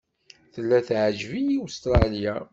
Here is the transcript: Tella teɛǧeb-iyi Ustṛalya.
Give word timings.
Tella 0.53 0.79
teɛǧeb-iyi 0.87 1.57
Ustṛalya. 1.65 2.35